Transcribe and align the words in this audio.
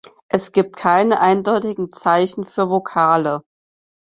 Es 0.29 0.51
gibt 0.51 0.77
keine 0.77 1.19
eindeutigen 1.19 1.91
Zeichen 1.91 2.43
für 2.43 2.71
Vokale. 2.71 3.43